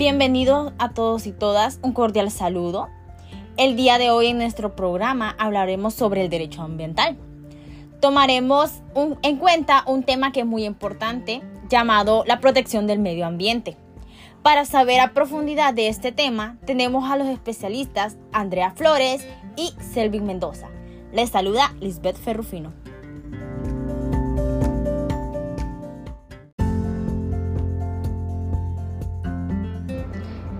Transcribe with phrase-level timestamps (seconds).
[0.00, 2.88] Bienvenidos a todos y todas, un cordial saludo.
[3.58, 7.18] El día de hoy en nuestro programa hablaremos sobre el derecho ambiental.
[8.00, 8.80] Tomaremos
[9.20, 13.76] en cuenta un tema que es muy importante llamado la protección del medio ambiente.
[14.42, 20.24] Para saber a profundidad de este tema, tenemos a los especialistas Andrea Flores y Selvin
[20.24, 20.70] Mendoza.
[21.12, 22.72] Les saluda Lisbeth Ferrufino.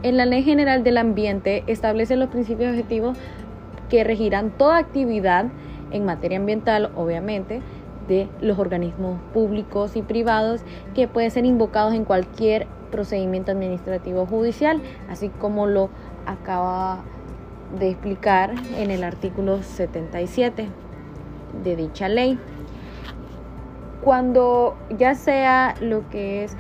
[0.03, 3.19] En la Ley General del Ambiente establece los principios objetivos
[3.91, 5.47] que regirán toda actividad
[5.91, 7.61] en materia ambiental, obviamente,
[8.09, 10.63] de los organismos públicos y privados
[10.95, 15.91] que pueden ser invocados en cualquier procedimiento administrativo judicial, así como lo
[16.25, 17.01] acaba
[17.79, 20.67] de explicar en el artículo 77
[21.63, 22.39] de dicha ley.
[24.01, 26.57] Cuando ya sea lo que es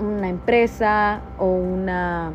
[0.00, 2.32] una empresa o una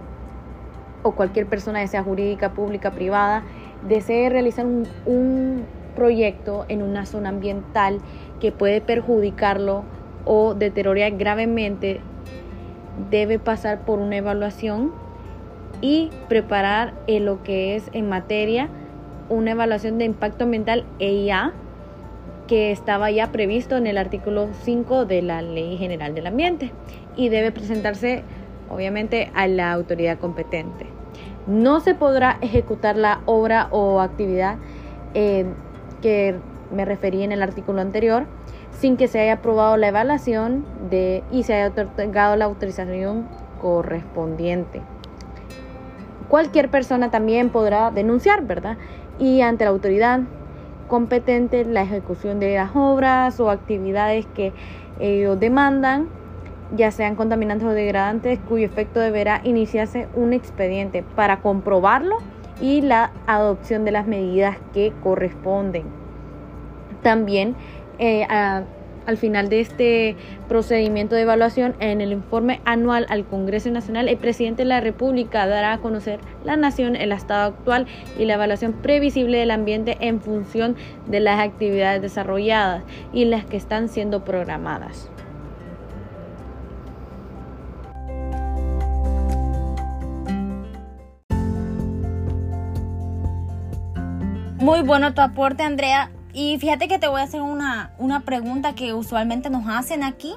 [1.04, 3.44] o cualquier persona, ya sea jurídica, pública, privada,
[3.88, 8.00] desee realizar un, proyecto en una zona ambiental
[8.40, 9.84] que puede perjudicarlo
[10.24, 12.00] o deteriorar gravemente,
[13.10, 14.94] debe pasar por una evaluación
[15.82, 18.70] y preparar en lo que es en materia
[19.28, 21.52] una evaluación de impacto ambiental EIA
[22.48, 26.72] que estaba ya previsto en el artículo 5 de la Ley General del Ambiente
[27.16, 28.24] y debe presentarse
[28.70, 30.88] obviamente a la autoridad competente.
[31.48, 34.58] No se podrá ejecutar la obra o actividad
[35.14, 35.46] eh,
[36.02, 36.36] que
[36.72, 38.26] me referí en el artículo anterior
[38.72, 43.28] sin que se haya aprobado la evaluación de, y se haya otorgado la autorización
[43.62, 44.82] correspondiente.
[46.30, 48.78] Cualquier persona también podrá denunciar, ¿verdad?
[49.18, 50.22] Y ante la autoridad
[50.88, 54.54] competente la ejecución de las obras o actividades que
[55.00, 56.08] ellos demandan
[56.76, 62.18] ya sean contaminantes o degradantes, cuyo efecto deberá iniciarse un expediente para comprobarlo
[62.62, 65.86] y la adopción de las medidas que corresponden.
[67.02, 67.56] También
[67.98, 68.28] eh,
[69.10, 70.16] al final de este
[70.48, 75.48] procedimiento de evaluación, en el informe anual al Congreso Nacional, el presidente de la República
[75.48, 77.88] dará a conocer la nación, el estado actual
[78.20, 80.76] y la evaluación previsible del ambiente en función
[81.08, 85.10] de las actividades desarrolladas y las que están siendo programadas.
[94.70, 96.12] Muy bueno tu aporte, Andrea.
[96.32, 100.36] Y fíjate que te voy a hacer una, una pregunta que usualmente nos hacen aquí,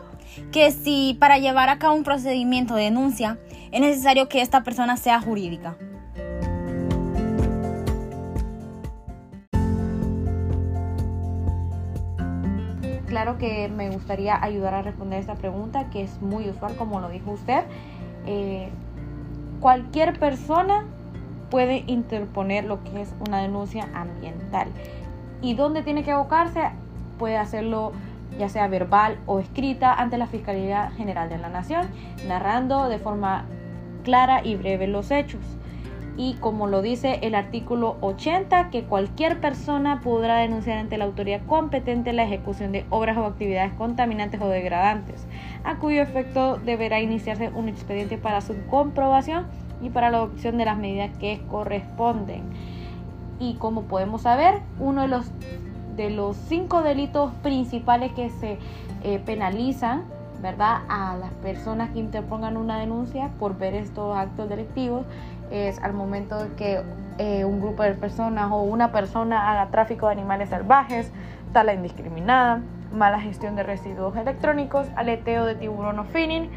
[0.50, 3.36] que si para llevar a cabo un procedimiento de denuncia
[3.72, 5.76] es necesario que esta persona sea jurídica.
[13.06, 17.10] Claro que me gustaría ayudar a responder esta pregunta, que es muy usual, como lo
[17.10, 17.64] dijo usted.
[18.24, 18.70] Eh,
[19.60, 20.86] cualquier persona
[21.52, 24.68] puede interponer lo que es una denuncia ambiental.
[25.42, 26.62] ¿Y dónde tiene que abocarse?
[27.18, 27.92] Puede hacerlo
[28.38, 31.88] ya sea verbal o escrita ante la Fiscalía General de la Nación,
[32.26, 33.44] narrando de forma
[34.02, 35.42] clara y breve los hechos.
[36.16, 41.42] Y como lo dice el artículo 80, que cualquier persona podrá denunciar ante la autoridad
[41.46, 45.26] competente la ejecución de obras o actividades contaminantes o degradantes,
[45.64, 49.46] a cuyo efecto deberá iniciarse un expediente para su comprobación
[49.82, 52.42] y para la adopción de las medidas que corresponden.
[53.38, 55.30] Y como podemos saber, uno de los,
[55.96, 58.58] de los cinco delitos principales que se
[59.02, 60.04] eh, penalizan,
[60.40, 60.82] ¿verdad?
[60.88, 65.04] A las personas que interpongan una denuncia por ver estos actos delictivos
[65.50, 66.82] es al momento de que
[67.18, 71.12] eh, un grupo de personas o una persona haga tráfico de animales salvajes,
[71.52, 76.50] tala indiscriminada, mala gestión de residuos electrónicos, aleteo de tiburón o finning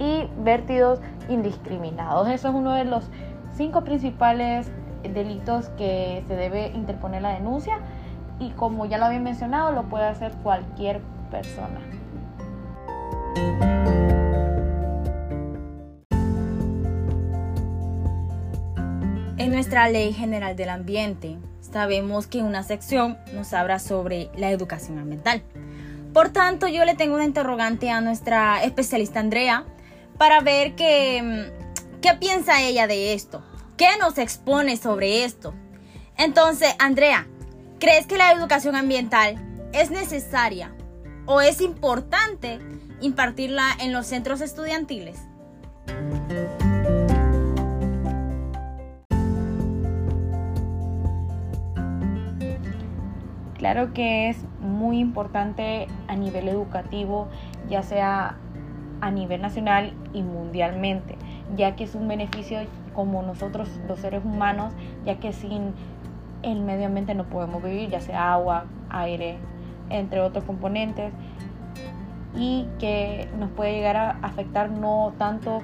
[0.00, 2.28] y vértidos indiscriminados.
[2.28, 3.04] Eso es uno de los
[3.52, 4.72] cinco principales
[5.02, 7.78] delitos que se debe interponer la denuncia
[8.40, 11.00] y como ya lo había mencionado, lo puede hacer cualquier
[11.30, 11.78] persona.
[19.36, 24.98] En nuestra Ley General del Ambiente sabemos que una sección nos habla sobre la educación
[24.98, 25.42] ambiental.
[26.12, 29.64] Por tanto, yo le tengo una interrogante a nuestra especialista Andrea
[30.20, 31.50] para ver qué,
[32.02, 33.42] qué piensa ella de esto,
[33.78, 35.54] qué nos expone sobre esto.
[36.18, 37.26] Entonces, Andrea,
[37.78, 39.36] ¿crees que la educación ambiental
[39.72, 40.74] es necesaria
[41.24, 42.58] o es importante
[43.00, 45.18] impartirla en los centros estudiantiles?
[53.56, 57.30] Claro que es muy importante a nivel educativo,
[57.70, 58.36] ya sea
[59.00, 61.16] a nivel nacional y mundialmente,
[61.56, 62.60] ya que es un beneficio
[62.94, 64.72] como nosotros los seres humanos,
[65.04, 65.74] ya que sin
[66.42, 69.38] el medio ambiente no podemos vivir, ya sea agua, aire,
[69.88, 71.12] entre otros componentes,
[72.34, 75.62] y que nos puede llegar a afectar no tanto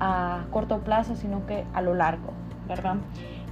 [0.00, 2.32] a corto plazo, sino que a lo largo,
[2.66, 2.96] ¿verdad?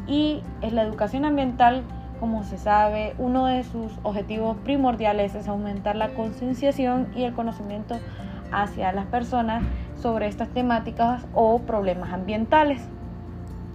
[0.06, 1.82] Y es la educación ambiental,
[2.20, 7.96] como se sabe, uno de sus objetivos primordiales es aumentar la concienciación y el conocimiento
[8.52, 9.62] hacia las personas
[10.00, 12.82] sobre estas temáticas o problemas ambientales.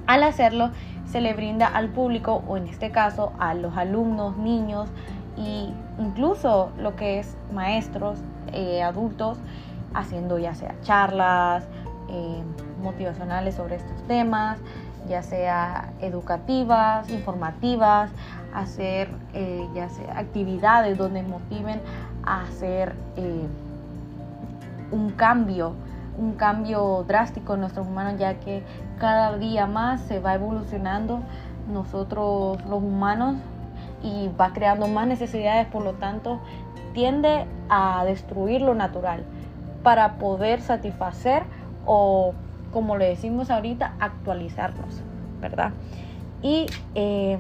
[0.08, 0.72] Al hacerlo,
[1.06, 4.90] se le brinda al público, o en este caso a los alumnos, niños
[5.38, 5.70] e
[6.00, 8.20] incluso lo que es maestros,
[8.54, 9.38] eh, adultos,
[9.94, 11.66] haciendo ya sea charlas
[12.10, 12.42] eh,
[12.82, 14.60] motivacionales sobre estos temas,
[15.08, 18.10] ya sea educativas, informativas,
[18.54, 21.82] hacer eh, ya sea actividades donde motiven
[22.24, 22.94] a hacer
[24.92, 25.74] un cambio
[26.18, 28.64] un cambio drástico en nuestros humanos, ya que
[29.00, 31.22] cada día más se va evolucionando
[31.72, 33.36] nosotros los humanos
[34.04, 36.40] y va creando más necesidades, por lo tanto
[36.94, 39.24] tiende a destruir lo natural
[39.84, 41.44] para poder satisfacer
[41.86, 42.34] o,
[42.72, 45.02] como le decimos ahorita, actualizarnos,
[45.40, 45.72] ¿verdad?
[46.42, 47.40] Y eh,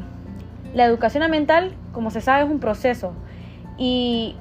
[0.73, 3.13] la educación ambiental, como se sabe, es un proceso
[3.77, 4.35] y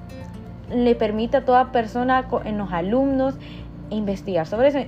[0.70, 3.36] le permite a toda persona, en los alumnos,
[3.90, 4.78] investigar sobre eso.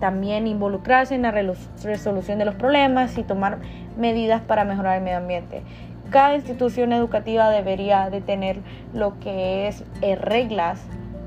[0.00, 3.58] También involucrarse en la resolución de los problemas y tomar
[3.96, 5.62] medidas para mejorar el medio ambiente.
[6.10, 8.58] Cada institución educativa debería de tener
[8.92, 10.80] lo que es eh, reglas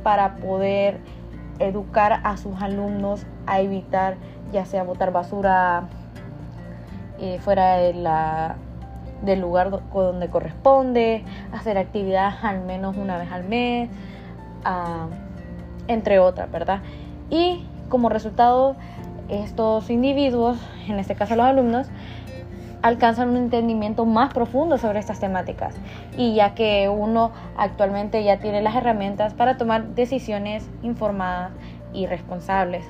[0.04, 1.00] para poder
[1.60, 4.16] educar a sus alumnos a evitar
[4.52, 5.88] ya sea botar basura
[7.20, 8.58] eh, fuera de la,
[9.26, 13.90] del lugar donde corresponde, hacer actividades al menos una vez al mes,
[14.64, 15.08] ah,
[15.88, 16.82] entre otras, ¿verdad?
[17.30, 18.76] y como resultado
[19.30, 20.58] estos individuos,
[20.88, 21.88] en este caso los alumnos,
[22.82, 25.76] alcanzan un entendimiento más profundo sobre estas temáticas
[26.18, 31.52] y ya que uno actualmente ya tiene las herramientas para tomar decisiones informadas
[31.94, 32.86] y responsables.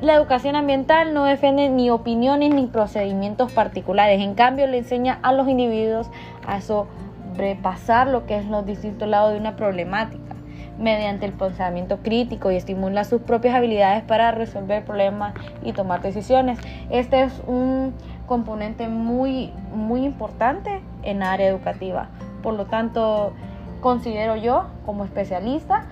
[0.00, 5.32] La educación ambiental no defiende ni opiniones ni procedimientos particulares, en cambio le enseña a
[5.32, 6.08] los individuos
[6.46, 10.36] a sobrepasar lo que es los distintos lados de una problemática
[10.78, 15.34] mediante el pensamiento crítico y estimula sus propias habilidades para resolver problemas
[15.64, 16.60] y tomar decisiones.
[16.90, 17.92] Este es un
[18.26, 22.10] componente muy, muy importante en área educativa.
[22.44, 23.32] Por lo tanto,
[23.80, 25.86] considero yo como especialista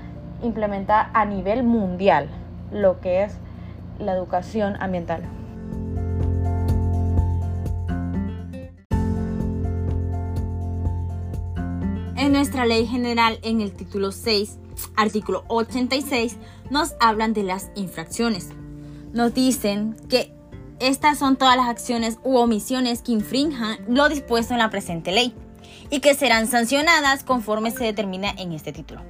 [0.44, 2.28] implementar a nivel mundial
[2.70, 3.40] lo que es
[3.98, 5.22] la educación ambiental.
[12.16, 14.58] En nuestra ley general, en el título 6,
[14.96, 16.36] artículo 86,
[16.70, 18.48] nos hablan de las infracciones.
[19.12, 20.32] Nos dicen que
[20.80, 25.34] estas son todas las acciones u omisiones que infrinjan lo dispuesto en la presente ley
[25.88, 29.02] y que serán sancionadas conforme se determina en este título,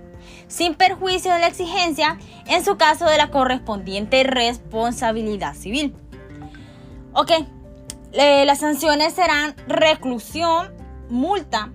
[0.48, 5.94] sin perjuicio de la exigencia en su caso de la correspondiente responsabilidad civil.
[7.12, 7.32] Ok,
[8.12, 10.72] las sanciones serán reclusión,
[11.08, 11.70] multa,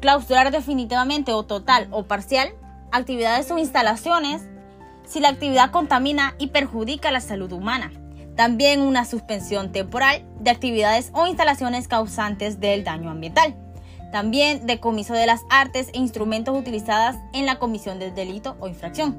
[0.00, 2.50] clausurar definitivamente o total o parcial
[2.92, 4.42] actividades o instalaciones
[5.04, 7.92] si la actividad contamina y perjudica la salud humana.
[8.36, 13.56] También una suspensión temporal de actividades o instalaciones causantes del daño ambiental.
[14.16, 19.14] También decomiso de las artes e instrumentos utilizadas en la comisión del delito o infracción.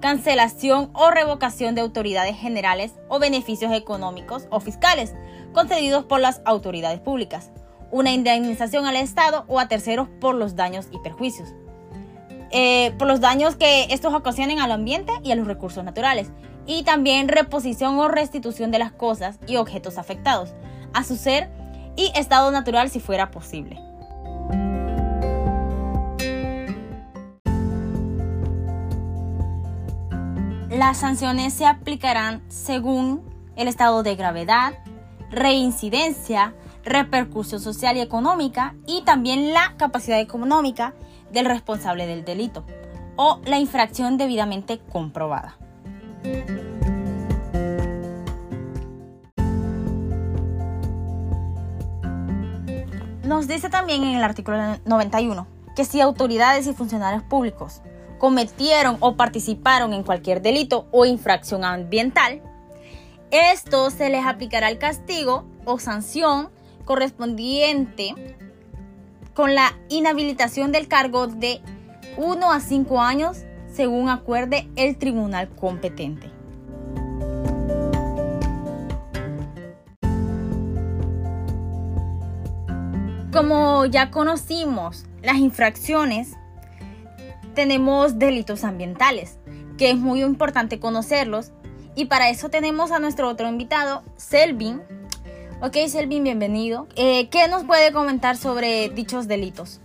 [0.00, 5.14] Cancelación o revocación de autoridades generales o beneficios económicos o fiscales
[5.52, 7.52] concedidos por las autoridades públicas
[7.92, 11.50] una indemnización al Estado o a terceros por los daños y perjuicios.
[12.50, 16.32] Eh, por los daños que estos ocasionen al ambiente y a los recursos naturales.
[16.66, 20.52] Y también reposición o restitución de las cosas y objetos afectados
[20.94, 21.48] a su ser
[21.94, 23.91] y estado natural si fuera posible.
[30.72, 33.20] Las sanciones se aplicarán según
[33.56, 34.72] el estado de gravedad,
[35.30, 40.94] reincidencia, repercusión social y económica y también la capacidad económica
[41.30, 42.64] del responsable del delito
[43.16, 45.58] o la infracción debidamente comprobada.
[53.24, 57.82] Nos dice también en el artículo 91 que si autoridades y funcionarios públicos
[58.22, 62.40] cometieron o participaron en cualquier delito o infracción ambiental,
[63.32, 66.48] esto se les aplicará el castigo o sanción
[66.84, 68.14] correspondiente
[69.34, 71.62] con la inhabilitación del cargo de
[72.16, 76.30] 1 a 5 años según acuerde el tribunal competente.
[83.32, 86.36] Como ya conocimos las infracciones,
[87.54, 89.38] tenemos delitos ambientales,
[89.78, 91.52] que es muy importante conocerlos.
[91.94, 94.80] Y para eso tenemos a nuestro otro invitado, Selvin.
[95.60, 96.88] Ok, Selvin, bienvenido.
[96.96, 99.80] Eh, ¿Qué nos puede comentar sobre dichos delitos?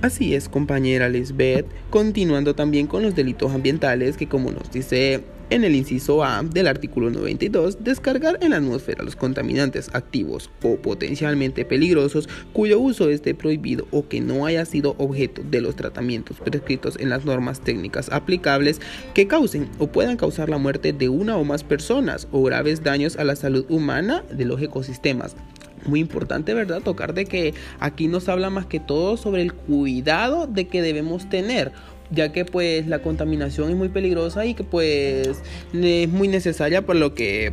[0.00, 5.64] Así es, compañera Lisbeth, continuando también con los delitos ambientales que como nos dice en
[5.64, 11.64] el inciso A del artículo 92, descargar en la atmósfera los contaminantes activos o potencialmente
[11.64, 16.96] peligrosos cuyo uso esté prohibido o que no haya sido objeto de los tratamientos prescritos
[16.98, 18.80] en las normas técnicas aplicables
[19.14, 23.16] que causen o puedan causar la muerte de una o más personas o graves daños
[23.16, 25.36] a la salud humana de los ecosistemas
[25.86, 26.82] muy importante, ¿verdad?
[26.82, 31.28] Tocar de que aquí nos habla más que todo sobre el cuidado de que debemos
[31.28, 31.72] tener
[32.10, 36.96] ya que pues la contaminación es muy peligrosa y que pues es muy necesaria por
[36.96, 37.52] lo que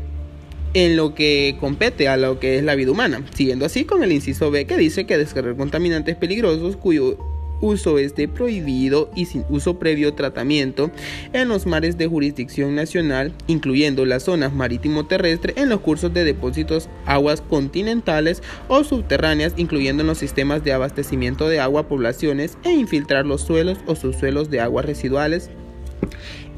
[0.74, 3.24] en lo que compete a lo que es la vida humana.
[3.34, 7.18] Siguiendo así con el inciso B que dice que descargar contaminantes peligrosos cuyo
[7.66, 10.92] uso esté prohibido y sin uso previo tratamiento
[11.34, 16.24] en los mares de jurisdicción nacional, incluyendo las zonas marítimo terrestre en los cursos de
[16.24, 22.72] depósitos aguas continentales o subterráneas, incluyendo en los sistemas de abastecimiento de agua poblaciones e
[22.72, 25.50] infiltrar los suelos o subsuelos de aguas residuales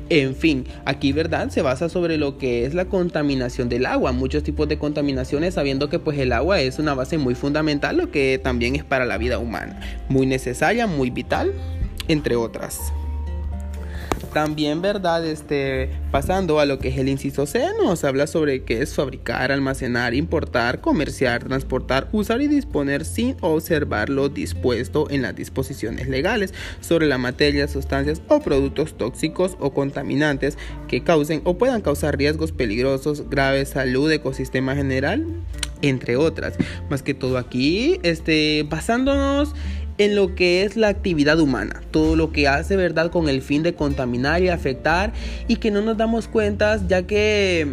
[0.10, 4.44] en fin, aquí verdad se basa sobre lo que es la contaminación del agua, muchos
[4.44, 8.40] tipos de contaminaciones, sabiendo que pues el agua es una base muy fundamental, lo que
[8.42, 11.54] también es para la vida humana, muy necesaria, muy vital,
[12.08, 12.94] entre otras.
[14.38, 15.25] También, ¿verdad?
[15.25, 19.51] Este, pasando a lo que es el inciso C, nos habla sobre qué es fabricar,
[19.51, 26.53] almacenar, importar, comerciar, transportar, usar y disponer sin observar lo dispuesto en las disposiciones legales
[26.82, 32.51] sobre la materia, sustancias o productos tóxicos o contaminantes que causen o puedan causar riesgos
[32.51, 35.25] peligrosos, graves, salud, ecosistema general,
[35.82, 36.53] entre otras.
[36.91, 39.56] Más que todo aquí, este, basándonos
[39.98, 43.63] en lo que es la actividad humana, todo lo que hace, ¿verdad?, con el fin
[43.63, 45.13] de contaminar y afectar.
[45.48, 47.68] Y que no nos damos cuenta ya que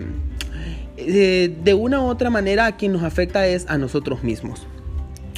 [0.97, 4.67] eh, de una u otra manera a quien nos afecta es a nosotros mismos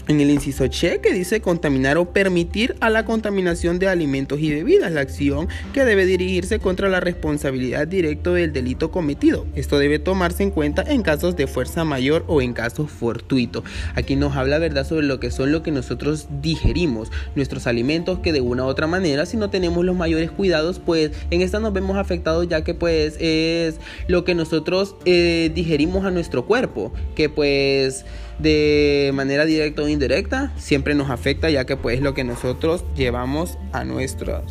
[0.08, 4.50] en el inciso che que dice contaminar o permitir a la contaminación de alimentos y
[4.50, 9.46] bebidas, la acción que debe dirigirse contra la responsabilidad directa del delito cometido.
[9.54, 13.64] Esto debe tomarse en cuenta en casos de fuerza mayor o en casos fortuitos.
[13.94, 18.32] Aquí nos habla verdad sobre lo que son lo que nosotros digerimos, nuestros alimentos que
[18.32, 21.72] de una u otra manera si no tenemos los mayores cuidados pues en esta nos
[21.72, 27.28] vemos afectados ya que pues es lo que nosotros eh, digerimos a nuestro cuerpo, que
[27.28, 28.04] pues
[28.38, 33.58] de manera directa o indirecta siempre nos afecta ya que pues lo que nosotros llevamos
[33.72, 34.42] a nuestro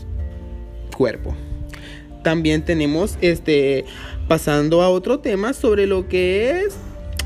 [0.95, 1.35] cuerpo.
[2.23, 3.85] También tenemos este
[4.27, 6.75] pasando a otro tema sobre lo que es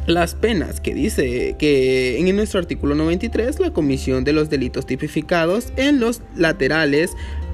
[0.07, 5.71] las penas, que dice que en nuestro artículo 93 la comisión de los delitos tipificados
[5.77, 7.11] en los laterales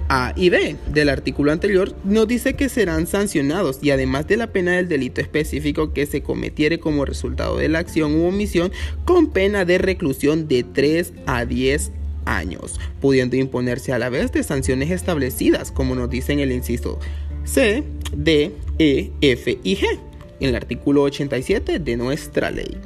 [0.10, 4.48] a y B del artículo anterior nos dice que serán sancionados y además de la
[4.48, 8.72] pena del delito específico que se cometiere como resultado de la acción u omisión
[9.06, 11.92] con pena de reclusión de 3 a 10
[12.26, 17.00] años, pudiendo imponerse a la vez de sanciones establecidas como nos dice en el inciso
[17.44, 17.84] C,
[18.16, 19.86] D, E, F y G
[20.40, 22.78] en el artículo 87 de nuestra ley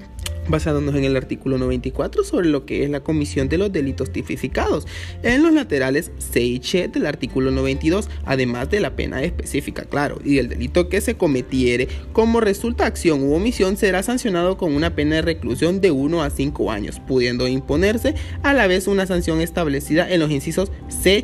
[0.49, 4.87] basándonos en el artículo 94 sobre lo que es la comisión de los delitos tipificados
[5.23, 10.37] en los laterales C y del artículo 92, además de la pena específica, claro, y
[10.37, 15.15] el delito que se cometiere como resulta acción u omisión será sancionado con una pena
[15.15, 20.09] de reclusión de 1 a 5 años, pudiendo imponerse a la vez una sanción establecida
[20.11, 21.23] en los incisos C,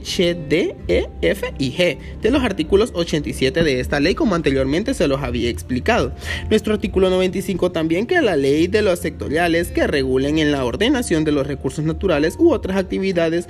[0.49, 5.07] D, E, F y G de los artículos 87 de esta ley, como anteriormente se
[5.07, 6.13] los había explicado.
[6.49, 9.05] Nuestro artículo 95 también que la ley de los
[9.73, 13.47] que regulen en la ordenación de los recursos naturales u otras actividades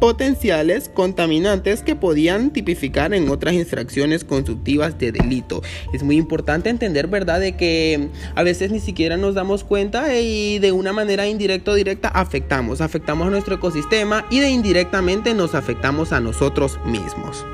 [0.00, 5.62] potenciales contaminantes que podían tipificar en otras infracciones constructivas de delito.
[5.92, 10.58] Es muy importante entender, ¿verdad?, de que a veces ni siquiera nos damos cuenta y
[10.58, 15.54] de una manera indirecta o directa afectamos, afectamos a nuestro ecosistema y de indirectamente nos
[15.54, 17.44] afectamos a nosotros mismos.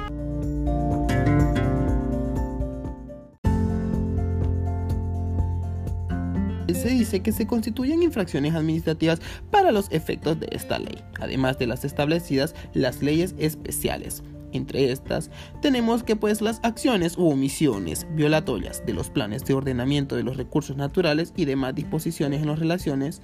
[6.99, 11.85] Dice que se constituyen infracciones administrativas para los efectos de esta ley, además de las
[11.85, 14.23] establecidas las leyes especiales.
[14.53, 20.17] Entre estas tenemos que pues las acciones u omisiones violatorias de los planes de ordenamiento
[20.17, 23.21] de los recursos naturales y demás disposiciones en las relaciones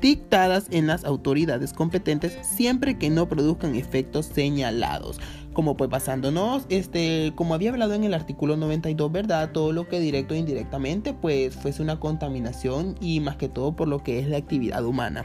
[0.00, 5.18] dictadas en las autoridades competentes siempre que no produzcan efectos señalados
[5.56, 9.52] como pues basándonos, este, como había hablado en el artículo 92, ¿verdad?
[9.52, 13.88] Todo lo que directo e indirectamente pues fuese una contaminación y más que todo por
[13.88, 15.24] lo que es la actividad humana.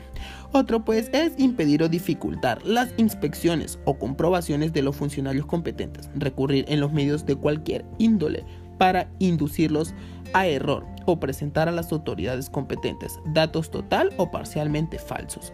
[0.54, 6.64] Otro pues es impedir o dificultar las inspecciones o comprobaciones de los funcionarios competentes, recurrir
[6.70, 8.46] en los medios de cualquier índole
[8.78, 9.94] para inducirlos
[10.34, 15.54] a error o presentar a las autoridades competentes datos total o parcialmente falsos.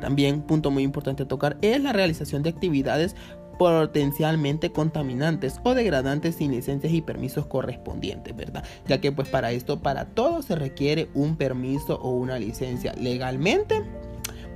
[0.00, 3.14] También, punto muy importante a tocar, es la realización de actividades
[3.58, 8.64] potencialmente contaminantes o degradantes sin licencias y permisos correspondientes, ¿verdad?
[8.88, 12.92] Ya que pues para esto, para todo se requiere un permiso o una licencia.
[12.94, 13.82] Legalmente,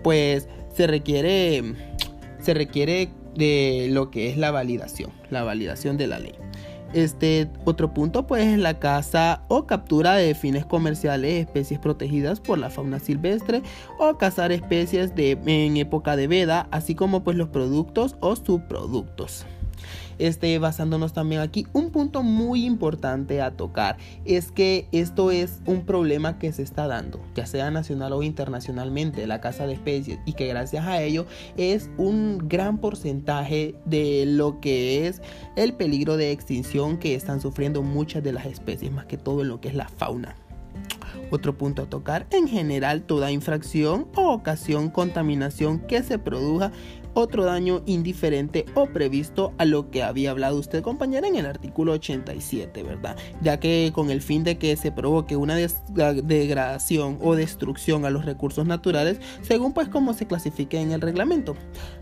[0.03, 1.63] pues se requiere,
[2.41, 6.35] se requiere de lo que es la validación, la validación de la ley.
[6.93, 12.59] Este otro punto pues es la caza o captura de fines comerciales especies protegidas por
[12.59, 13.63] la fauna silvestre
[13.99, 19.47] o cazar especies de, en época de veda, así como pues los productos o subproductos
[20.19, 21.67] este, basándonos también aquí.
[21.73, 26.87] Un punto muy importante a tocar es que esto es un problema que se está
[26.87, 31.27] dando, ya sea nacional o internacionalmente, la caza de especies, y que gracias a ello
[31.57, 35.23] es un gran porcentaje de lo que es
[35.57, 39.49] el peligro de extinción que están sufriendo muchas de las especies, más que todo en
[39.49, 40.37] lo que es la fauna.
[41.31, 46.73] Otro punto a tocar, en general toda infracción o ocasión contaminación que se produzca
[47.17, 51.93] otro daño indiferente o previsto a lo que había hablado usted compañera en el artículo
[51.93, 53.17] 87, ¿verdad?
[53.41, 58.27] Ya que con el fin de que se provoque una degradación o destrucción a los
[58.27, 61.57] recursos naturales, según pues como se clasifique en el reglamento.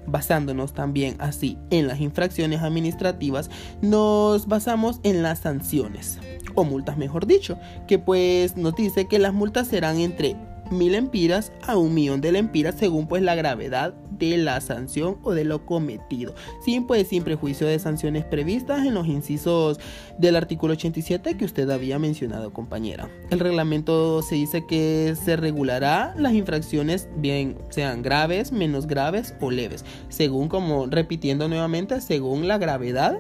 [0.06, 3.50] Basándonos también así en las infracciones administrativas,
[3.82, 6.18] nos basamos en las sanciones
[6.56, 7.56] o multas mejor dicho,
[7.86, 10.36] que pues nos dice que las multas serán entre
[10.70, 15.32] mil empiras a un millón de lempiras según pues la gravedad de la sanción o
[15.32, 16.34] de lo cometido.
[16.64, 19.80] Sin pues sin prejuicio de sanciones previstas en los incisos
[20.18, 23.08] del artículo 87 que usted había mencionado compañera.
[23.30, 29.50] El reglamento se dice que se regulará las infracciones bien sean graves menos graves o
[29.50, 33.18] leves según como repitiendo nuevamente según la gravedad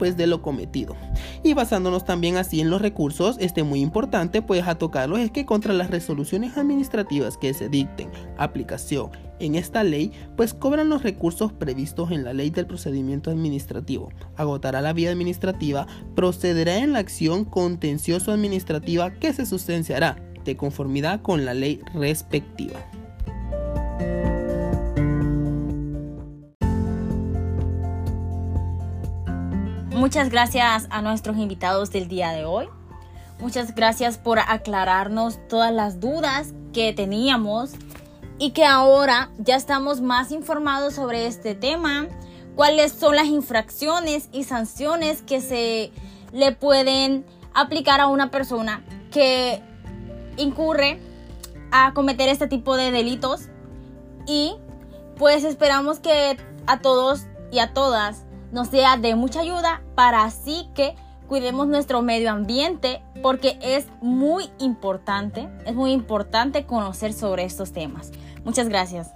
[0.00, 0.96] pues de lo cometido.
[1.44, 5.44] Y basándonos también así en los recursos, este muy importante pues a tocarlos es que
[5.44, 9.10] contra las resoluciones administrativas que se dicten aplicación
[9.40, 14.10] en esta ley, pues cobran los recursos previstos en la ley del procedimiento administrativo.
[14.36, 21.20] Agotará la vía administrativa, procederá en la acción contencioso administrativa que se sustanciará de conformidad
[21.20, 22.80] con la ley respectiva.
[30.00, 32.70] Muchas gracias a nuestros invitados del día de hoy.
[33.38, 37.72] Muchas gracias por aclararnos todas las dudas que teníamos
[38.38, 42.08] y que ahora ya estamos más informados sobre este tema,
[42.56, 45.92] cuáles son las infracciones y sanciones que se
[46.32, 49.60] le pueden aplicar a una persona que
[50.38, 50.98] incurre
[51.72, 53.50] a cometer este tipo de delitos
[54.26, 54.54] y
[55.18, 60.68] pues esperamos que a todos y a todas nos sea de mucha ayuda para así
[60.74, 60.94] que
[61.28, 68.10] cuidemos nuestro medio ambiente porque es muy importante, es muy importante conocer sobre estos temas.
[68.44, 69.12] Muchas gracias.